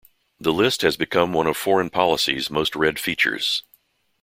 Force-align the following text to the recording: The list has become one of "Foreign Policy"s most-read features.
The 0.39 0.51
list 0.51 0.81
has 0.81 0.97
become 0.97 1.31
one 1.31 1.45
of 1.45 1.55
"Foreign 1.55 1.91
Policy"s 1.91 2.49
most-read 2.49 2.97
features. 2.99 3.61